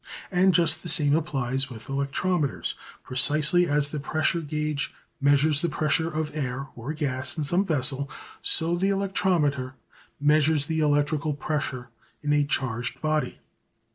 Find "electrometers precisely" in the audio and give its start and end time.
1.87-3.67